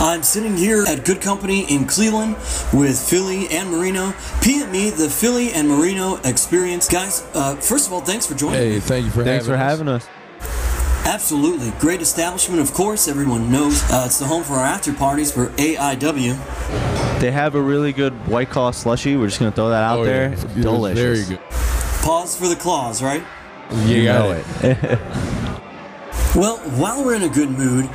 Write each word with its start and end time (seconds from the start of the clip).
I'm 0.00 0.22
sitting 0.22 0.56
here 0.56 0.84
at 0.88 1.04
Good 1.04 1.20
Company 1.20 1.64
in 1.72 1.84
Cleveland 1.86 2.36
with 2.72 2.98
Philly 2.98 3.48
and 3.48 3.70
Marino. 3.70 4.12
PME, 4.40 4.96
the 4.96 5.10
Philly 5.10 5.52
and 5.52 5.68
Marino 5.68 6.16
experience. 6.24 6.88
Guys, 6.88 7.22
uh, 7.34 7.54
first 7.56 7.86
of 7.86 7.92
all, 7.92 8.00
thanks 8.00 8.24
for 8.26 8.34
joining 8.34 8.56
us. 8.56 8.62
Hey, 8.62 8.80
thank 8.80 9.04
you 9.04 9.10
for 9.10 9.24
Thanks 9.24 9.46
for 9.46 9.56
having 9.58 9.88
us. 9.88 10.06
having 10.06 11.02
us. 11.02 11.06
Absolutely. 11.06 11.70
Great 11.80 12.00
establishment, 12.00 12.60
of 12.62 12.72
course. 12.72 13.08
Everyone 13.08 13.52
knows 13.52 13.82
uh, 13.90 14.04
it's 14.06 14.18
the 14.18 14.24
home 14.26 14.42
for 14.42 14.54
our 14.54 14.64
after 14.64 14.92
parties 14.94 15.30
for 15.32 15.48
AIW. 15.48 17.20
They 17.20 17.30
have 17.30 17.54
a 17.54 17.60
really 17.60 17.92
good 17.92 18.14
White 18.26 18.48
Claw 18.48 18.70
slushy. 18.70 19.16
We're 19.16 19.26
just 19.26 19.38
gonna 19.38 19.52
throw 19.52 19.68
that 19.68 19.82
out 19.82 19.98
Oh, 19.98 20.04
there. 20.04 20.28
yeah. 20.28 20.32
It's 20.32 20.44
It 20.44 20.54
was 20.54 20.64
delicious. 20.64 20.98
Very 21.28 21.36
good. 21.38 21.50
Pause 22.02 22.36
for 22.36 22.48
the 22.48 22.56
claws, 22.56 23.02
right? 23.02 23.22
You 23.84 24.04
got 24.04 24.28
know 24.30 24.42
it. 24.62 24.98
Well, 26.36 26.58
while 26.78 27.04
we're 27.04 27.16
in 27.16 27.24
a 27.24 27.28
good 27.28 27.50
mood, 27.50 27.90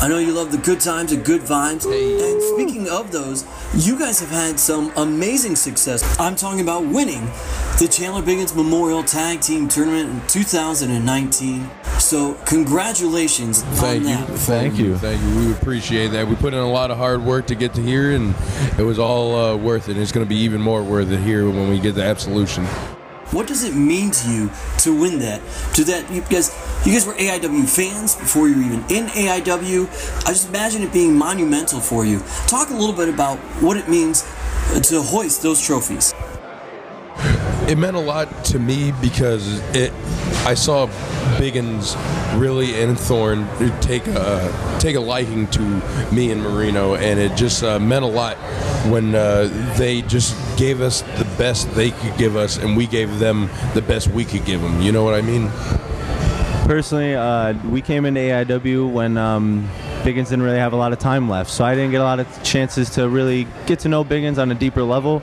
I 0.00 0.08
know 0.08 0.18
you 0.18 0.32
love 0.32 0.52
the 0.52 0.58
good 0.58 0.80
times 0.80 1.12
and 1.12 1.24
good 1.24 1.40
vibes. 1.40 1.86
And 1.86 2.42
speaking 2.42 2.88
of 2.90 3.10
those, 3.10 3.44
you 3.74 3.98
guys 3.98 4.20
have 4.20 4.30
had 4.30 4.60
some 4.60 4.92
amazing 4.96 5.56
success. 5.56 6.18
I'm 6.20 6.36
talking 6.36 6.60
about 6.60 6.84
winning 6.84 7.24
the 7.78 7.88
Chandler 7.90 8.22
Biggins 8.22 8.54
Memorial 8.54 9.02
Tag 9.02 9.40
Team 9.40 9.66
Tournament 9.66 10.10
in 10.10 10.26
2019. 10.28 11.70
So, 11.98 12.34
congratulations 12.44 13.62
Thank 13.62 14.04
on 14.04 14.10
you. 14.10 14.16
that. 14.16 14.38
Thank 14.40 14.78
you. 14.78 14.96
Thank 14.98 15.22
you. 15.22 15.46
We 15.46 15.52
appreciate 15.52 16.08
that. 16.08 16.28
We 16.28 16.34
put 16.36 16.52
in 16.52 16.60
a 16.60 16.70
lot 16.70 16.90
of 16.90 16.98
hard 16.98 17.22
work 17.22 17.46
to 17.46 17.54
get 17.54 17.72
to 17.74 17.82
here, 17.82 18.12
and 18.12 18.34
it 18.78 18.82
was 18.82 18.98
all 18.98 19.34
uh, 19.34 19.56
worth 19.56 19.88
it. 19.88 19.96
It's 19.96 20.12
going 20.12 20.26
to 20.26 20.28
be 20.28 20.36
even 20.36 20.60
more 20.60 20.82
worth 20.82 21.10
it 21.10 21.20
here 21.20 21.48
when 21.48 21.70
we 21.70 21.80
get 21.80 21.94
the 21.94 22.04
absolution. 22.04 22.66
What 23.32 23.46
does 23.46 23.64
it 23.64 23.74
mean 23.74 24.10
to 24.10 24.30
you 24.30 24.50
to 24.78 24.94
win 24.94 25.18
that? 25.20 25.40
To 25.74 25.84
that 25.84 26.08
guys 26.30 26.50
you 26.86 26.92
guys 26.92 27.06
were 27.06 27.14
AIW 27.14 27.68
fans 27.68 28.14
before 28.14 28.48
you 28.48 28.56
were 28.56 28.62
even 28.62 28.80
in 28.90 29.06
AIW. 29.06 29.86
I 30.26 30.28
just 30.28 30.48
imagine 30.48 30.82
it 30.82 30.92
being 30.92 31.16
monumental 31.16 31.80
for 31.80 32.04
you. 32.04 32.20
Talk 32.46 32.70
a 32.70 32.74
little 32.74 32.94
bit 32.94 33.08
about 33.08 33.38
what 33.62 33.76
it 33.76 33.88
means 33.88 34.22
to 34.82 35.02
hoist 35.02 35.42
those 35.42 35.60
trophies. 35.60 36.12
It 37.66 37.78
meant 37.78 37.96
a 37.96 38.00
lot 38.00 38.44
to 38.46 38.58
me 38.58 38.92
because 39.00 39.60
it. 39.74 39.92
I 40.46 40.52
saw 40.52 40.86
Biggins 41.38 41.96
really 42.38 42.82
and 42.82 43.00
Thorne 43.00 43.48
take 43.80 44.06
a 44.06 44.76
take 44.78 44.96
a 44.96 45.00
liking 45.00 45.46
to 45.48 45.60
me 46.12 46.30
and 46.30 46.42
Marino, 46.42 46.94
and 46.94 47.18
it 47.18 47.34
just 47.36 47.62
uh, 47.62 47.78
meant 47.78 48.04
a 48.04 48.08
lot 48.08 48.36
when 48.90 49.14
uh, 49.14 49.48
they 49.78 50.02
just 50.02 50.36
gave 50.58 50.82
us 50.82 51.00
the 51.16 51.24
best 51.38 51.70
they 51.74 51.90
could 51.90 52.16
give 52.18 52.36
us, 52.36 52.58
and 52.58 52.76
we 52.76 52.86
gave 52.86 53.18
them 53.18 53.48
the 53.72 53.80
best 53.80 54.08
we 54.08 54.26
could 54.26 54.44
give 54.44 54.60
them. 54.60 54.82
You 54.82 54.92
know 54.92 55.02
what 55.02 55.14
I 55.14 55.22
mean? 55.22 55.48
Personally, 56.66 57.14
uh, 57.14 57.54
we 57.68 57.80
came 57.80 58.04
into 58.04 58.20
AIW 58.20 58.92
when 58.92 59.16
um, 59.16 59.66
Biggins 60.02 60.28
didn't 60.28 60.42
really 60.42 60.58
have 60.58 60.74
a 60.74 60.76
lot 60.76 60.92
of 60.92 60.98
time 60.98 61.30
left, 61.30 61.50
so 61.50 61.64
I 61.64 61.74
didn't 61.74 61.92
get 61.92 62.02
a 62.02 62.04
lot 62.04 62.20
of 62.20 62.42
chances 62.42 62.90
to 62.90 63.08
really 63.08 63.46
get 63.64 63.78
to 63.80 63.88
know 63.88 64.04
Biggins 64.04 64.36
on 64.36 64.50
a 64.50 64.54
deeper 64.54 64.82
level. 64.82 65.22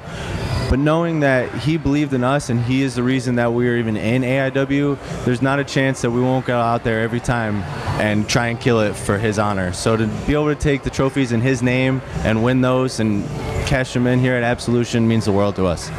But 0.72 0.80
knowing 0.80 1.20
that 1.20 1.54
he 1.54 1.76
believed 1.76 2.14
in 2.14 2.24
us 2.24 2.50
and 2.50 2.64
he 2.64 2.82
is 2.82 2.96
the 2.96 3.04
reason 3.04 3.36
that 3.36 3.52
we 3.52 3.68
are 3.68 3.76
even 3.76 3.98
in 3.98 4.22
AIW, 4.22 5.26
there's 5.26 5.42
not 5.42 5.60
a 5.60 5.66
chance 5.66 6.02
that 6.02 6.12
we 6.12 6.22
won't 6.22 6.46
go 6.46 6.58
out 6.58 6.86
there 6.86 7.02
every 7.02 7.20
time 7.20 7.58
and 8.00 8.26
try 8.30 8.48
and 8.48 8.58
kill 8.58 8.80
it 8.80 8.96
for 8.96 9.18
his 9.18 9.38
honor. 9.38 9.74
So 9.74 9.98
to 9.98 10.08
be 10.26 10.32
able 10.32 10.48
to 10.48 10.56
take 10.56 10.84
the 10.84 10.90
trophies 10.90 11.34
in 11.34 11.42
his 11.42 11.62
name 11.62 12.02
and 12.24 12.42
win 12.42 12.62
those 12.62 13.02
and 13.02 13.28
cash 13.68 13.92
them 13.94 14.08
in 14.08 14.20
here 14.20 14.34
at 14.36 14.44
Absolution 14.44 15.06
means 15.06 15.26
the 15.26 15.34
world 15.34 15.58
to 15.58 15.66
us. 15.66 15.92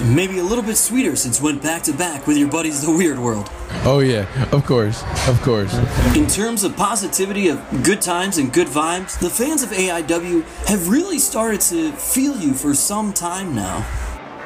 Maybe 0.00 0.38
a 0.38 0.44
little 0.44 0.64
bit 0.64 0.78
sweeter 0.78 1.14
since 1.14 1.38
you 1.38 1.44
went 1.44 1.62
back 1.62 1.82
to 1.82 1.92
back 1.92 2.26
with 2.26 2.38
your 2.38 2.50
buddies 2.50 2.80
the 2.80 2.90
Weird 2.90 3.18
World. 3.18 3.50
Oh 3.84 4.00
yeah, 4.00 4.26
of 4.50 4.64
course, 4.64 5.02
of 5.28 5.38
course. 5.42 5.74
In 6.16 6.26
terms 6.26 6.64
of 6.64 6.74
positivity, 6.74 7.48
of 7.48 7.60
good 7.82 8.00
times 8.00 8.38
and 8.38 8.50
good 8.50 8.68
vibes, 8.68 9.18
the 9.18 9.28
fans 9.28 9.62
of 9.62 9.70
AIW 9.70 10.42
have 10.68 10.88
really 10.88 11.18
started 11.18 11.60
to 11.62 11.92
feel 11.92 12.36
you 12.38 12.54
for 12.54 12.72
some 12.72 13.12
time 13.12 13.54
now. 13.54 13.86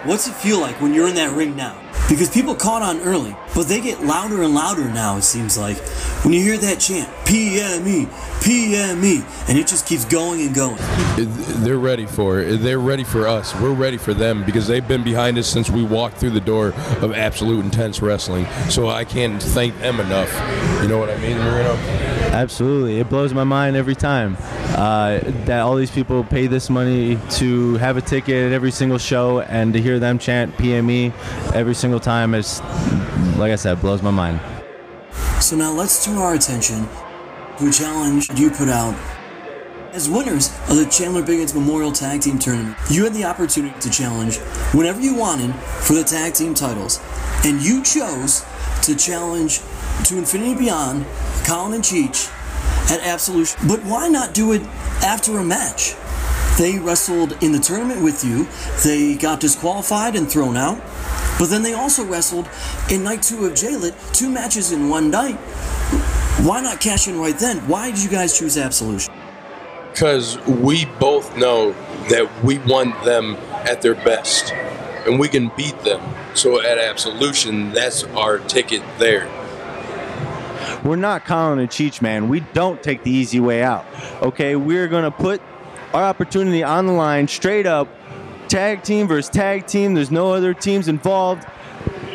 What's 0.04 0.26
it 0.26 0.32
feel 0.32 0.58
like 0.58 0.80
when 0.80 0.94
you're 0.94 1.08
in 1.08 1.14
that 1.16 1.36
ring 1.36 1.54
now? 1.54 1.78
Because 2.08 2.30
people 2.30 2.54
caught 2.54 2.80
on 2.80 3.00
early, 3.00 3.36
but 3.54 3.68
they 3.68 3.82
get 3.82 4.02
louder 4.02 4.42
and 4.42 4.54
louder 4.54 4.88
now, 4.88 5.18
it 5.18 5.22
seems 5.22 5.58
like. 5.58 5.76
When 6.24 6.32
you 6.32 6.42
hear 6.42 6.56
that 6.56 6.80
chant, 6.80 7.06
PME, 7.26 8.06
PME, 8.40 9.48
and 9.48 9.58
it 9.58 9.66
just 9.66 9.86
keeps 9.86 10.06
going 10.06 10.40
and 10.40 10.54
going. 10.54 10.78
They're 11.62 11.76
ready 11.76 12.06
for 12.06 12.40
it. 12.40 12.62
They're 12.62 12.78
ready 12.78 13.04
for 13.04 13.28
us. 13.28 13.54
We're 13.56 13.74
ready 13.74 13.98
for 13.98 14.14
them 14.14 14.42
because 14.42 14.66
they've 14.66 14.86
been 14.88 15.04
behind 15.04 15.36
us 15.36 15.46
since 15.46 15.68
we 15.68 15.82
walked 15.82 16.16
through 16.16 16.30
the 16.30 16.40
door 16.40 16.68
of 17.02 17.12
absolute 17.12 17.62
intense 17.62 18.00
wrestling. 18.00 18.46
So 18.70 18.88
I 18.88 19.04
can't 19.04 19.42
thank 19.42 19.78
them 19.80 20.00
enough. 20.00 20.32
You 20.80 20.88
know 20.88 20.96
what 20.96 21.10
I 21.10 21.18
mean, 21.18 21.36
Marino? 21.36 22.19
Absolutely, 22.32 23.00
it 23.00 23.08
blows 23.08 23.34
my 23.34 23.42
mind 23.42 23.76
every 23.76 23.96
time 23.96 24.36
uh, 24.76 25.18
that 25.46 25.60
all 25.60 25.74
these 25.74 25.90
people 25.90 26.22
pay 26.22 26.46
this 26.46 26.70
money 26.70 27.18
to 27.30 27.74
have 27.78 27.96
a 27.96 28.00
ticket 28.00 28.46
at 28.46 28.52
every 28.52 28.70
single 28.70 28.98
show, 28.98 29.40
and 29.40 29.72
to 29.72 29.80
hear 29.80 29.98
them 29.98 30.18
chant 30.18 30.56
PME 30.56 31.12
every 31.54 31.74
single 31.74 31.98
time 31.98 32.34
It's 32.34 32.60
like 33.36 33.50
I 33.50 33.56
said, 33.56 33.80
blows 33.80 34.00
my 34.02 34.10
mind. 34.10 34.40
So 35.40 35.56
now 35.56 35.72
let's 35.72 36.04
turn 36.04 36.18
our 36.18 36.34
attention 36.34 36.86
to 37.58 37.68
a 37.68 37.72
challenge 37.72 38.30
you 38.38 38.50
put 38.50 38.68
out. 38.68 38.94
As 39.92 40.08
winners 40.08 40.50
of 40.68 40.76
the 40.76 40.86
Chandler 40.88 41.22
Biggins 41.22 41.52
Memorial 41.52 41.90
Tag 41.90 42.20
Team 42.20 42.38
Tournament, 42.38 42.76
you 42.90 43.02
had 43.02 43.12
the 43.12 43.24
opportunity 43.24 43.78
to 43.80 43.90
challenge 43.90 44.36
whenever 44.72 45.00
you 45.00 45.16
wanted 45.16 45.52
for 45.56 45.94
the 45.94 46.04
tag 46.04 46.34
team 46.34 46.54
titles. 46.54 47.00
And 47.44 47.60
you 47.60 47.82
chose 47.82 48.44
to 48.82 48.94
challenge 48.94 49.58
to 50.04 50.18
Infinity 50.18 50.54
Beyond, 50.54 51.04
Colin 51.50 51.72
and 51.72 51.82
Cheech 51.82 52.30
at 52.92 53.00
Absolution. 53.00 53.58
But 53.66 53.80
why 53.80 54.06
not 54.06 54.34
do 54.34 54.52
it 54.52 54.62
after 55.02 55.36
a 55.36 55.42
match? 55.42 55.96
They 56.56 56.78
wrestled 56.78 57.32
in 57.42 57.50
the 57.50 57.58
tournament 57.58 58.04
with 58.04 58.22
you, 58.22 58.46
they 58.84 59.16
got 59.16 59.40
disqualified 59.40 60.14
and 60.14 60.30
thrown 60.30 60.56
out, 60.56 60.80
but 61.40 61.46
then 61.46 61.64
they 61.64 61.72
also 61.72 62.04
wrestled 62.04 62.48
in 62.88 63.02
night 63.02 63.24
two 63.24 63.46
of 63.46 63.56
J-Lit, 63.56 63.96
two 64.12 64.30
matches 64.30 64.70
in 64.70 64.88
one 64.88 65.10
night. 65.10 65.34
Why 66.46 66.60
not 66.60 66.78
cash 66.80 67.08
in 67.08 67.18
right 67.18 67.36
then? 67.36 67.56
Why 67.66 67.90
did 67.90 68.00
you 68.00 68.10
guys 68.10 68.38
choose 68.38 68.56
Absolution? 68.56 69.12
Because 69.90 70.38
we 70.46 70.84
both 71.00 71.36
know 71.36 71.72
that 72.10 72.30
we 72.44 72.58
want 72.58 73.02
them 73.02 73.34
at 73.66 73.82
their 73.82 73.96
best 73.96 74.52
and 74.52 75.18
we 75.18 75.26
can 75.26 75.50
beat 75.56 75.76
them. 75.80 76.00
So 76.36 76.62
at 76.62 76.78
Absolution, 76.78 77.72
that's 77.72 78.04
our 78.04 78.38
ticket 78.38 78.82
there. 79.00 79.28
We're 80.84 80.96
not 80.96 81.26
Colin 81.26 81.58
and 81.58 81.68
Cheech, 81.68 82.00
man. 82.00 82.28
We 82.28 82.40
don't 82.40 82.82
take 82.82 83.02
the 83.02 83.10
easy 83.10 83.38
way 83.40 83.62
out. 83.62 83.84
Okay, 84.22 84.56
we're 84.56 84.88
gonna 84.88 85.10
put 85.10 85.42
our 85.92 86.02
opportunity 86.02 86.62
on 86.62 86.86
the 86.86 86.92
line, 86.92 87.28
straight 87.28 87.66
up. 87.66 87.88
Tag 88.48 88.82
team 88.82 89.06
versus 89.06 89.30
tag 89.30 89.66
team. 89.66 89.94
There's 89.94 90.10
no 90.10 90.32
other 90.32 90.54
teams 90.54 90.88
involved. 90.88 91.46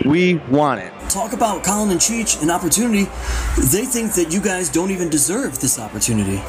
We 0.03 0.35
want 0.49 0.81
it. 0.81 0.91
Talk 1.09 1.33
about 1.33 1.63
Colin 1.63 1.91
and 1.91 1.99
Cheech, 1.99 2.41
an 2.43 2.49
opportunity. 2.49 3.05
They 3.71 3.85
think 3.85 4.13
that 4.13 4.27
you 4.31 4.41
guys 4.41 4.69
don't 4.69 4.91
even 4.91 5.09
deserve 5.09 5.59
this 5.59 5.79
opportunity. 5.79 6.41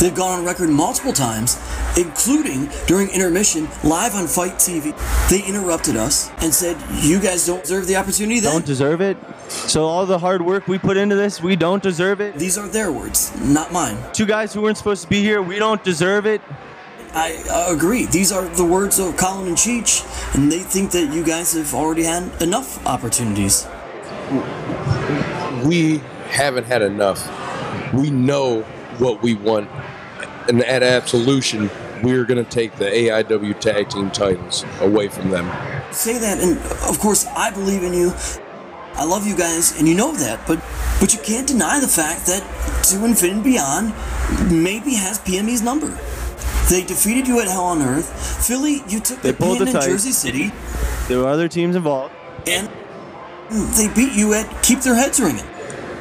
They've 0.00 0.14
gone 0.14 0.38
on 0.38 0.46
record 0.46 0.70
multiple 0.70 1.12
times, 1.12 1.58
including 1.98 2.70
during 2.86 3.10
intermission 3.10 3.68
live 3.84 4.14
on 4.14 4.26
FITE 4.26 4.54
TV. 4.54 5.28
They 5.28 5.46
interrupted 5.46 5.94
us 5.94 6.30
and 6.40 6.54
said, 6.54 6.78
You 7.02 7.20
guys 7.20 7.46
don't 7.46 7.60
deserve 7.60 7.86
the 7.86 7.96
opportunity 7.96 8.40
then? 8.40 8.52
Don't 8.52 8.64
deserve 8.64 9.02
it. 9.02 9.18
So 9.48 9.84
all 9.84 10.06
the 10.06 10.18
hard 10.18 10.40
work 10.40 10.66
we 10.68 10.78
put 10.78 10.96
into 10.96 11.16
this, 11.16 11.42
we 11.42 11.54
don't 11.54 11.82
deserve 11.82 12.22
it. 12.22 12.34
These 12.36 12.56
are 12.56 12.66
their 12.66 12.90
words, 12.90 13.38
not 13.42 13.72
mine. 13.72 13.98
Two 14.14 14.24
guys 14.24 14.54
who 14.54 14.62
weren't 14.62 14.78
supposed 14.78 15.02
to 15.02 15.08
be 15.08 15.20
here, 15.20 15.42
we 15.42 15.58
don't 15.58 15.84
deserve 15.84 16.24
it. 16.24 16.40
I 17.12 17.42
uh, 17.50 17.74
agree. 17.74 18.06
These 18.06 18.32
are 18.32 18.48
the 18.48 18.64
words 18.64 18.98
of 18.98 19.18
Colin 19.18 19.48
and 19.48 19.56
Cheech, 19.56 20.02
and 20.34 20.50
they 20.50 20.60
think 20.60 20.92
that 20.92 21.12
you 21.12 21.22
guys 21.24 21.52
have 21.52 21.74
already 21.74 22.04
had 22.04 22.30
enough 22.40 22.86
opportunities. 22.86 23.66
We 25.64 25.98
haven't 26.28 26.64
had 26.64 26.80
enough. 26.80 27.20
We 27.92 28.10
know 28.10 28.62
what 28.98 29.22
we 29.22 29.34
want. 29.34 29.68
And 30.50 30.64
at 30.64 30.82
Absolution, 30.82 31.70
we're 32.02 32.24
going 32.24 32.44
to 32.44 32.50
take 32.50 32.74
the 32.74 32.86
AIW 32.86 33.60
tag 33.60 33.88
team 33.88 34.10
titles 34.10 34.64
away 34.80 35.06
from 35.06 35.30
them. 35.30 35.46
Say 35.92 36.18
that, 36.18 36.40
and 36.42 36.58
of 36.88 36.98
course, 36.98 37.24
I 37.26 37.52
believe 37.52 37.84
in 37.84 37.92
you. 37.92 38.12
I 38.94 39.04
love 39.04 39.28
you 39.28 39.36
guys, 39.36 39.78
and 39.78 39.86
you 39.86 39.94
know 39.94 40.12
that, 40.16 40.44
but 40.48 40.60
but 40.98 41.14
you 41.14 41.20
can't 41.20 41.46
deny 41.46 41.78
the 41.78 41.86
fact 41.86 42.26
that 42.26 42.42
To 42.86 43.04
Infinity 43.04 43.30
and 43.36 43.44
Beyond 43.44 43.86
maybe 44.52 44.94
has 44.94 45.20
PME's 45.20 45.62
number. 45.62 45.86
They 46.68 46.82
defeated 46.84 47.28
you 47.28 47.38
at 47.40 47.46
Hell 47.46 47.66
on 47.66 47.80
Earth. 47.80 48.44
Philly, 48.44 48.82
you 48.88 48.98
took 48.98 49.20
They 49.22 49.30
the 49.30 49.36
pulled 49.36 49.58
pin 49.58 49.66
the 49.66 49.70
in 49.70 49.74
tights. 49.74 49.86
Jersey 49.86 50.10
City, 50.12 50.52
There 51.08 51.18
were 51.20 51.28
other 51.28 51.46
teams 51.46 51.76
involved. 51.76 52.12
and 52.48 52.68
they 53.78 53.86
beat 53.94 54.14
you 54.14 54.34
at 54.34 54.64
Keep 54.64 54.80
Their 54.80 54.96
Heads 54.96 55.20
Ringing. 55.20 55.46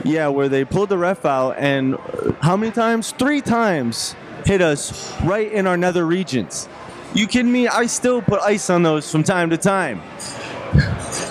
Yeah, 0.04 0.30
where 0.30 0.50
they 0.50 0.66
pulled 0.66 0.90
the 0.90 0.98
ref 0.98 1.24
out, 1.24 1.52
and 1.60 1.94
uh, 1.96 2.32
how 2.42 2.58
many 2.58 2.72
times? 2.72 3.12
Three 3.12 3.42
times 3.42 4.16
hit 4.50 4.62
us 4.64 5.14
right 5.22 5.52
in 5.52 5.68
our 5.68 5.78
nether 5.78 6.04
regions. 6.08 6.68
You 7.14 7.28
kidding 7.28 7.52
me? 7.52 7.68
I 7.68 7.86
still 7.86 8.20
put 8.20 8.42
ice 8.42 8.72
on 8.72 8.82
those 8.82 9.10
from 9.12 9.22
time 9.22 9.52
to 9.52 9.58
time. 9.58 10.02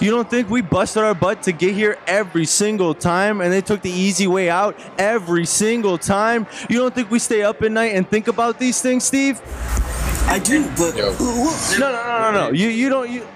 You 0.01 0.13
don't 0.13 0.31
think 0.31 0.49
we 0.49 0.63
busted 0.63 1.03
our 1.03 1.17
butt 1.17 1.43
to 1.43 1.53
get 1.53 1.75
here 1.75 1.99
every 2.07 2.45
single 2.45 2.95
time 2.95 3.41
and 3.41 3.53
they 3.53 3.61
took 3.61 3.83
the 3.83 3.91
easy 3.91 4.29
way 4.29 4.49
out 4.49 4.79
every 4.99 5.47
single 5.47 5.99
time? 5.99 6.47
You 6.71 6.79
don't 6.79 6.95
think 6.95 7.11
we 7.11 7.19
stay 7.19 7.43
up 7.43 7.61
at 7.63 7.73
night 7.73 7.97
and 7.97 8.09
think 8.09 8.29
about 8.29 8.61
these 8.61 8.81
things, 8.81 9.03
Steve? 9.03 9.41
I 10.29 10.39
do, 10.39 10.65
but 10.79 10.97
Yo. 10.97 11.11
No, 11.19 11.91
no, 11.91 11.91
no, 11.91 12.19
no, 12.21 12.31
no. 12.31 12.51
You 12.53 12.69
you 12.69 12.89
don't 12.89 13.11
you 13.11 13.27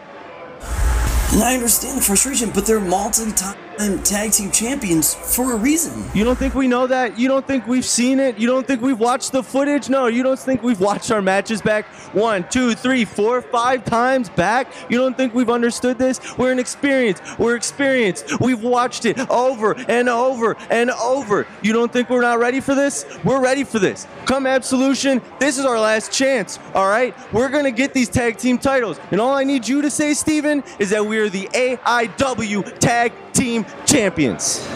I 1.43 1.55
understand 1.55 1.99
the 1.99 2.02
frustration, 2.02 2.50
but 2.55 2.67
they're 2.67 2.79
multi-time 2.79 3.56
tag 4.04 4.32
team 4.32 4.50
champions 4.50 5.14
for 5.14 5.52
a 5.52 5.56
reason. 5.56 6.04
You 6.14 6.24
don't 6.24 6.38
think 6.38 6.54
we 6.54 6.69
know 6.69 6.86
that? 6.86 7.19
You 7.19 7.28
don't 7.28 7.46
think 7.46 7.66
we've 7.66 7.84
seen 7.84 8.20
it? 8.20 8.38
You 8.38 8.46
don't 8.46 8.66
think 8.66 8.80
we've 8.80 8.98
watched 8.98 9.32
the 9.32 9.42
footage? 9.42 9.88
No, 9.88 10.06
you 10.06 10.22
don't 10.22 10.38
think 10.38 10.62
we've 10.62 10.80
watched 10.80 11.10
our 11.10 11.22
matches 11.22 11.60
back 11.60 11.86
one, 12.14 12.48
two, 12.48 12.74
three, 12.74 13.04
four, 13.04 13.42
five 13.42 13.84
times 13.84 14.28
back? 14.28 14.72
You 14.88 14.98
don't 14.98 15.16
think 15.16 15.34
we've 15.34 15.50
understood 15.50 15.98
this? 15.98 16.20
We're 16.38 16.52
an 16.52 16.58
experience. 16.58 17.20
We're 17.38 17.56
experienced. 17.56 18.40
We've 18.40 18.62
watched 18.62 19.04
it 19.04 19.19
over 19.30 19.74
and 19.88 20.08
over 20.08 20.56
and 20.70 20.90
over. 20.90 21.46
You 21.62 21.72
don't 21.72 21.92
think 21.92 22.10
we're 22.10 22.22
not 22.22 22.38
ready 22.38 22.60
for 22.60 22.74
this? 22.74 23.06
We're 23.24 23.40
ready 23.40 23.64
for 23.64 23.78
this. 23.78 24.06
Come 24.24 24.46
Absolution, 24.46 25.22
this 25.40 25.58
is 25.58 25.64
our 25.64 25.80
last 25.80 26.12
chance, 26.12 26.58
all 26.74 26.88
right? 26.88 27.14
We're 27.32 27.48
going 27.48 27.64
to 27.64 27.70
get 27.70 27.94
these 27.94 28.08
tag 28.08 28.36
team 28.36 28.58
titles. 28.58 29.00
And 29.10 29.20
all 29.20 29.34
I 29.34 29.44
need 29.44 29.66
you 29.66 29.82
to 29.82 29.90
say, 29.90 30.14
Steven, 30.14 30.62
is 30.78 30.90
that 30.90 31.04
we 31.04 31.19
are 31.19 31.28
the 31.28 31.46
AIW 31.48 32.78
Tag 32.78 33.12
Team 33.32 33.64
Champions. 33.87 34.67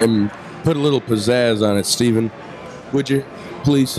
And 0.00 0.30
put 0.64 0.76
a 0.76 0.80
little 0.80 1.00
pizzazz 1.00 1.66
on 1.66 1.76
it, 1.78 1.86
Steven. 1.86 2.30
Would 2.92 3.08
you, 3.10 3.24
please? 3.64 3.98